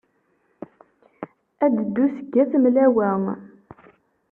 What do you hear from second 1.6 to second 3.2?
Ad d-teddu seg wat Mlawa.